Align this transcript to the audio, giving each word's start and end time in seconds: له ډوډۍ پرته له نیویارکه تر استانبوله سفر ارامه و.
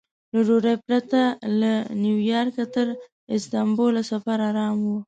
له 0.33 0.39
ډوډۍ 0.47 0.75
پرته 0.85 1.19
له 1.59 1.73
نیویارکه 2.03 2.65
تر 2.75 2.87
استانبوله 3.35 4.01
سفر 4.11 4.37
ارامه 4.49 4.85
و. 4.91 4.93